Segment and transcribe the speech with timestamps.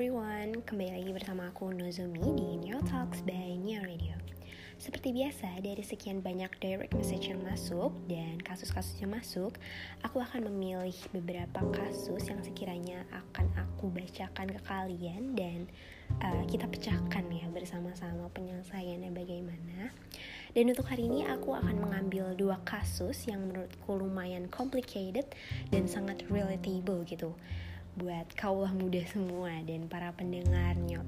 [0.00, 4.16] everyone, kembali lagi bersama aku Nozomi di Neo Talks by Neo Radio.
[4.80, 9.60] Seperti biasa, dari sekian banyak direct message yang masuk dan kasus-kasus yang masuk,
[10.00, 15.68] aku akan memilih beberapa kasus yang sekiranya akan aku bacakan ke kalian dan
[16.24, 19.92] uh, kita pecahkan ya bersama-sama penyelesaiannya bagaimana.
[20.56, 25.28] Dan untuk hari ini aku akan mengambil dua kasus yang menurutku lumayan complicated
[25.68, 27.36] dan sangat relatable gitu
[27.98, 31.02] buat kaulah muda semua dan para pendengar New.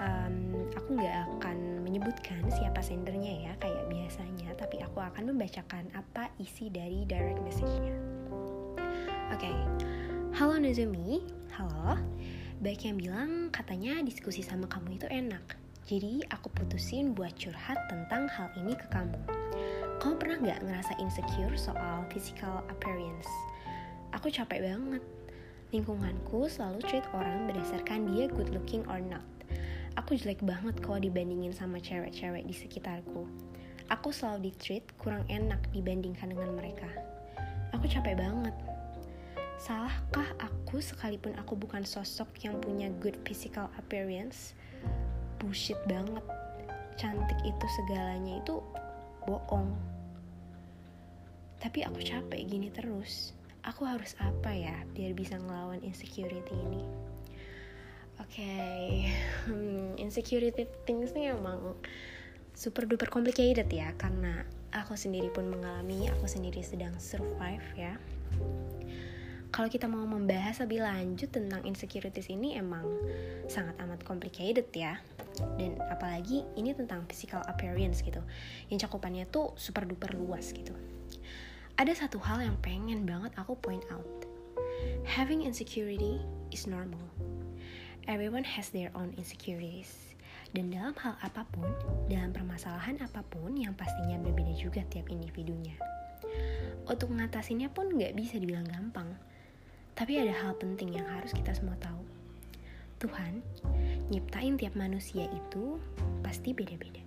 [0.00, 6.32] Um, aku nggak akan menyebutkan siapa sendernya ya kayak biasanya, tapi aku akan membacakan apa
[6.40, 7.92] isi dari direct message-nya.
[9.36, 9.56] Oke, okay.
[10.40, 11.20] halo Nozumi,
[11.52, 12.00] halo.
[12.64, 15.56] Baik yang bilang katanya diskusi sama kamu itu enak.
[15.84, 19.20] Jadi aku putusin buat curhat tentang hal ini ke kamu.
[20.00, 23.28] Kamu pernah nggak ngerasa insecure soal physical appearance?
[24.16, 25.02] Aku capek banget
[25.70, 29.22] Lingkunganku selalu treat orang berdasarkan dia good looking or not.
[29.94, 33.30] Aku jelek banget kalau dibandingin sama cewek-cewek di sekitarku.
[33.86, 36.90] Aku selalu di treat kurang enak dibandingkan dengan mereka.
[37.70, 38.54] Aku capek banget.
[39.62, 44.58] Salahkah aku sekalipun aku bukan sosok yang punya good physical appearance?
[45.38, 46.26] Bullshit banget.
[46.98, 48.58] Cantik itu segalanya itu
[49.22, 49.70] bohong.
[51.62, 56.82] Tapi aku capek gini terus aku harus apa ya biar bisa ngelawan insecurity ini?
[58.20, 58.84] Oke okay.
[59.48, 61.76] hmm, insecurity things ini emang
[62.52, 67.96] super duper complicated ya karena aku sendiri pun mengalami aku sendiri sedang survive ya.
[69.50, 72.86] Kalau kita mau membahas lebih lanjut tentang insecurities ini emang
[73.50, 75.02] sangat amat complicated ya.
[75.58, 78.22] Dan apalagi ini tentang physical appearance gitu.
[78.70, 80.76] Yang cakupannya tuh super duper luas gitu
[81.80, 84.04] ada satu hal yang pengen banget aku point out.
[85.08, 86.20] Having insecurity
[86.52, 87.00] is normal.
[88.04, 90.12] Everyone has their own insecurities.
[90.52, 91.72] Dan dalam hal apa pun,
[92.12, 95.72] dalam permasalahan apa pun yang pastinya berbeda juga tiap individunya.
[96.84, 99.16] Untuk ngatasinnya pun gak bisa dibilang gampang.
[99.96, 102.04] Tapi ada hal penting yang harus kita semua tahu.
[103.00, 103.40] Tuhan
[104.12, 105.80] nyiptain tiap manusia itu
[106.20, 107.00] pasti beda-beda.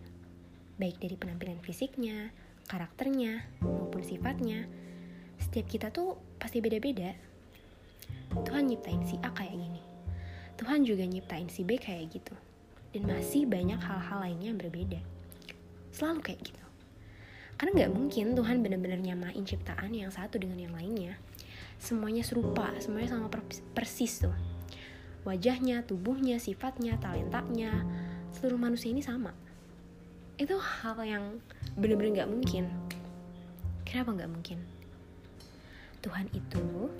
[0.81, 2.33] Baik dari penampilan fisiknya,
[2.67, 4.67] karakternya maupun sifatnya.
[5.39, 7.13] Setiap kita tuh pasti beda-beda.
[8.33, 9.81] Tuhan nyiptain si A kayak gini.
[10.57, 12.35] Tuhan juga nyiptain si B kayak gitu.
[12.93, 15.01] Dan masih banyak hal-hal lainnya yang berbeda.
[15.93, 16.63] Selalu kayak gitu.
[17.57, 21.17] Karena nggak mungkin Tuhan benar-benar nyamain ciptaan yang satu dengan yang lainnya.
[21.77, 23.29] Semuanya serupa, semuanya sama
[23.73, 24.33] persis tuh.
[25.23, 27.85] Wajahnya, tubuhnya, sifatnya, talentanya,
[28.33, 29.31] seluruh manusia ini sama
[30.37, 31.25] itu hal yang
[31.77, 32.69] bener-bener gak mungkin.
[33.87, 34.59] Kenapa gak mungkin?
[36.03, 36.91] Tuhan itu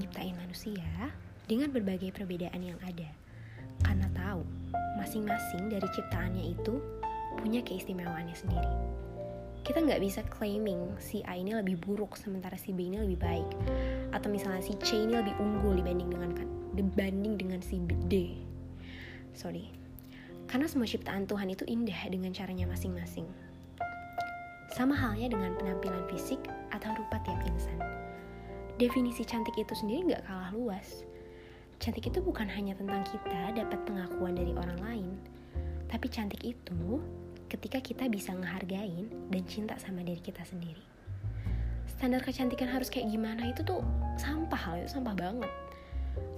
[0.00, 1.12] nyiptain manusia
[1.44, 3.06] dengan berbagai perbedaan yang ada.
[3.84, 4.42] Karena tahu
[4.96, 6.80] masing-masing dari ciptaannya itu
[7.36, 8.72] punya keistimewaannya sendiri.
[9.66, 13.48] Kita nggak bisa claiming si A ini lebih buruk sementara si B ini lebih baik.
[14.14, 16.30] Atau misalnya si C ini lebih unggul dibanding dengan
[16.72, 18.40] dibanding dengan si D.
[19.34, 19.68] Sorry.
[20.46, 23.26] Karena semua ciptaan Tuhan itu indah dengan caranya masing-masing.
[24.76, 26.36] Sama halnya dengan penampilan fisik
[26.68, 27.80] atau rupa tiap insan.
[28.76, 31.00] Definisi cantik itu sendiri gak kalah luas.
[31.80, 35.10] Cantik itu bukan hanya tentang kita dapat pengakuan dari orang lain,
[35.88, 37.00] tapi cantik itu
[37.48, 40.84] ketika kita bisa ngehargain dan cinta sama diri kita sendiri.
[41.96, 43.80] Standar kecantikan harus kayak gimana itu tuh
[44.20, 45.48] sampah hal itu sampah banget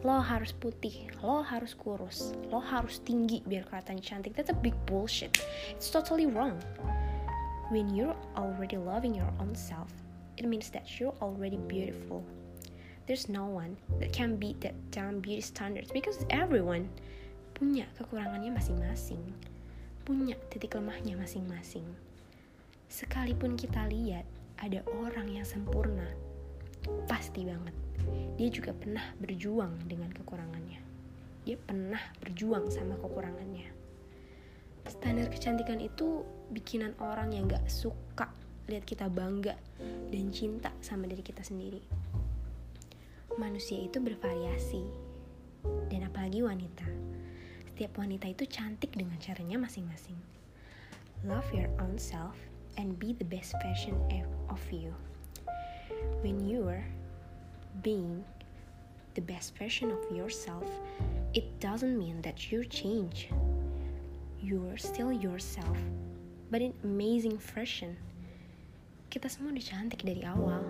[0.06, 4.34] lo harus putih, lo harus kurus, lo harus tinggi biar kelihatan cantik.
[4.34, 5.42] That's a big bullshit.
[5.74, 6.58] It's totally wrong.
[7.68, 9.92] When you're already loving your own self,
[10.40, 12.24] it means that you're already beautiful.
[13.04, 16.88] There's no one that can beat that damn beauty standards because everyone
[17.52, 19.20] punya kekurangannya masing-masing,
[20.08, 21.84] punya titik lemahnya masing-masing.
[22.88, 24.24] Sekalipun kita lihat
[24.64, 26.08] ada orang yang sempurna,
[27.04, 27.76] pasti banget
[28.38, 30.80] dia juga pernah berjuang dengan kekurangannya.
[31.44, 33.77] Dia pernah berjuang sama kekurangannya.
[34.88, 38.32] Standar kecantikan itu bikinan orang yang gak suka
[38.72, 39.56] lihat kita bangga
[40.08, 41.80] dan cinta sama diri kita sendiri.
[43.36, 44.82] Manusia itu bervariasi,
[45.92, 46.88] dan apalagi wanita.
[47.70, 50.18] Setiap wanita itu cantik dengan caranya masing-masing.
[51.22, 52.34] Love your own self
[52.80, 53.94] and be the best version
[54.50, 54.90] of you.
[56.24, 56.82] When you are
[57.84, 58.24] being
[59.14, 60.66] the best version of yourself,
[61.34, 63.30] it doesn't mean that you change.
[64.38, 65.78] You're still yourself,
[66.50, 67.98] but an amazing version.
[69.10, 70.62] Kita semua udah cantik dari awal.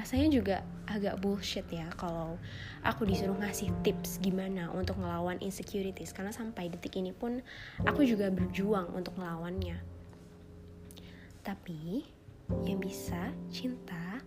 [0.00, 0.56] rasanya juga
[0.88, 2.40] agak bullshit ya kalau
[2.88, 7.44] aku disuruh ngasih tips gimana untuk ngelawan insecurities karena sampai detik ini pun
[7.84, 9.76] aku juga berjuang untuk ngelawannya
[11.44, 12.08] tapi
[12.64, 14.24] yang bisa cinta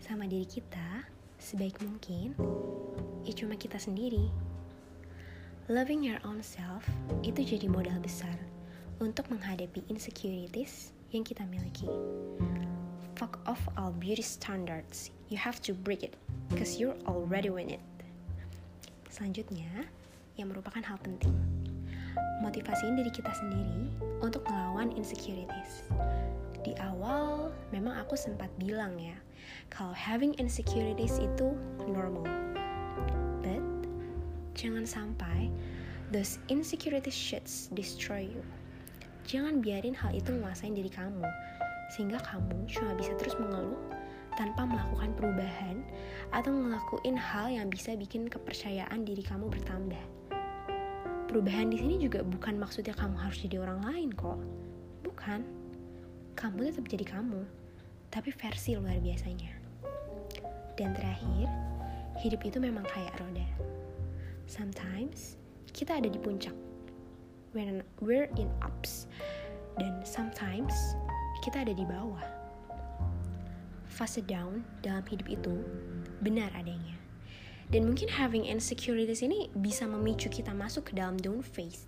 [0.00, 1.04] sama diri kita
[1.36, 2.32] sebaik mungkin
[3.28, 4.32] ya cuma kita sendiri
[5.70, 6.82] loving your own self
[7.22, 8.34] itu jadi modal besar
[8.98, 11.86] untuk menghadapi insecurities yang kita miliki
[13.20, 15.12] fuck off all beauty standards.
[15.28, 16.16] You have to break it,
[16.48, 17.84] because you're already win it.
[19.12, 19.68] Selanjutnya,
[20.40, 21.36] yang merupakan hal penting.
[22.40, 23.92] Motivasiin diri kita sendiri
[24.24, 25.84] untuk melawan insecurities.
[26.64, 29.20] Di awal, memang aku sempat bilang ya,
[29.68, 31.52] kalau having insecurities itu
[31.84, 32.24] normal.
[34.60, 35.48] Jangan sampai
[36.12, 38.44] those insecurities shits destroy you.
[39.24, 41.24] Jangan biarin hal itu menguasai diri kamu
[41.96, 43.80] sehingga kamu cuma bisa terus mengeluh
[44.36, 45.80] tanpa melakukan perubahan
[46.36, 50.04] atau ngelakuin hal yang bisa bikin kepercayaan diri kamu bertambah.
[51.32, 54.36] Perubahan di sini juga bukan maksudnya kamu harus jadi orang lain kok.
[55.08, 55.40] Bukan.
[56.36, 57.48] Kamu tetap jadi kamu,
[58.12, 59.56] tapi versi luar biasanya.
[60.76, 61.48] Dan terakhir,
[62.20, 63.46] hidup itu memang kayak roda.
[64.50, 65.38] Sometimes
[65.70, 66.58] kita ada di puncak,
[67.54, 69.06] when we're in ups,
[69.78, 70.74] dan sometimes
[71.46, 72.26] kita ada di bawah.
[73.86, 75.54] Fase down dalam hidup itu
[76.26, 76.98] benar adanya.
[77.70, 81.86] Dan mungkin having insecurities ini bisa memicu kita masuk ke dalam down phase.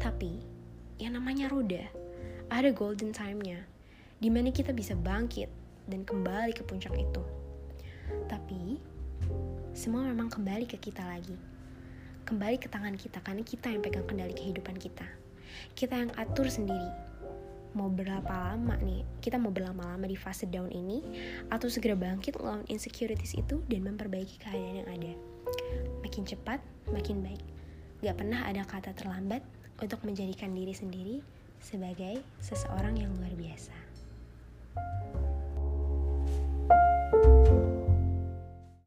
[0.00, 0.40] Tapi,
[0.96, 1.84] yang namanya roda,
[2.48, 3.68] ada golden time-nya,
[4.16, 5.52] di mana kita bisa bangkit
[5.92, 7.20] dan kembali ke puncak itu.
[8.32, 8.80] Tapi,
[9.76, 11.51] semua memang kembali ke kita lagi.
[12.22, 15.04] Kembali ke tangan kita, karena kita yang pegang kendali kehidupan kita.
[15.74, 16.90] Kita yang atur sendiri.
[17.72, 21.00] Mau berapa lama nih kita mau berlama-lama di fase down ini
[21.48, 25.12] atau segera bangkit melawan insecurities itu dan memperbaiki keadaan yang ada.
[26.04, 26.60] Makin cepat
[26.92, 27.40] makin baik.
[28.04, 29.40] Gak pernah ada kata terlambat
[29.80, 31.16] untuk menjadikan diri sendiri
[31.64, 33.72] sebagai seseorang yang luar biasa